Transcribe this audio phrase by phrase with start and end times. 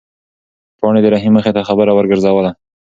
[0.79, 2.51] پاڼې د رحیم مخې ته خبره ورګرځوله.